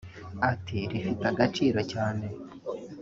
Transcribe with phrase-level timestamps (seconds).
[0.51, 2.25] Ati ‘’Rifite agaciro cyane